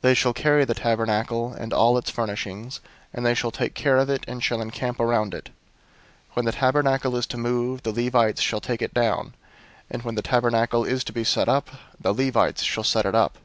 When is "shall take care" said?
3.34-3.98